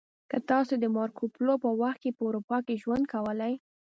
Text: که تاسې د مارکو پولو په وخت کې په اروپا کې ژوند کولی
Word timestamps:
که 0.31 0.37
تاسې 0.49 0.73
د 0.79 0.85
مارکو 0.95 1.23
پولو 1.35 1.55
په 1.63 1.69
وخت 1.81 1.99
کې 2.03 2.11
په 2.17 2.23
اروپا 2.29 2.57
کې 2.65 2.79
ژوند 2.83 3.03
کولی 3.13 3.53